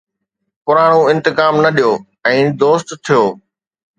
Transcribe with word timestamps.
پراڻو 0.67 1.01
انتقام 1.11 1.55
نه 1.65 1.69
ڏيو، 1.77 1.91
۽ 2.31 2.39
دوست 2.63 2.87
ٿيو 3.09 3.23